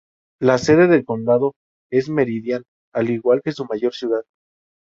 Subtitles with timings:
[0.41, 1.53] La sede del condado
[1.91, 4.23] es Meridian, al igual que su mayor ciudad.